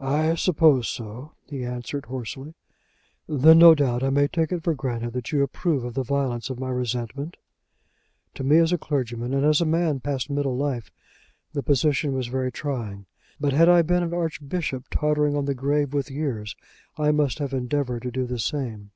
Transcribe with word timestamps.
"I 0.00 0.34
suppose 0.34 0.88
so," 0.88 1.34
he 1.44 1.64
answered, 1.64 2.06
hoarsely. 2.06 2.54
"Then, 3.28 3.60
no 3.60 3.76
doubt, 3.76 4.02
I 4.02 4.10
may 4.10 4.26
take 4.26 4.50
it 4.50 4.64
for 4.64 4.74
granted 4.74 5.12
that 5.12 5.30
you 5.30 5.40
approve 5.44 5.84
of 5.84 5.94
the 5.94 6.02
violence 6.02 6.50
of 6.50 6.58
my 6.58 6.68
resentment? 6.68 7.36
To 8.34 8.42
me 8.42 8.58
as 8.58 8.72
a 8.72 8.76
clergyman, 8.76 9.32
and 9.32 9.44
as 9.46 9.60
a 9.60 9.64
man 9.64 10.00
past 10.00 10.28
middle 10.28 10.56
life, 10.56 10.90
the 11.52 11.62
position 11.62 12.12
was 12.12 12.26
very 12.26 12.50
trying. 12.50 13.06
But 13.38 13.52
had 13.52 13.68
I 13.68 13.82
been 13.82 14.02
an 14.02 14.12
Archbishop, 14.12 14.86
tottering 14.90 15.36
on 15.36 15.44
the 15.44 15.54
grave 15.54 15.92
with 15.94 16.10
years, 16.10 16.56
I 16.96 17.12
must 17.12 17.38
have 17.38 17.52
endeavoured 17.52 18.02
to 18.02 18.10
do 18.10 18.26
the 18.26 18.40
same." 18.40 18.90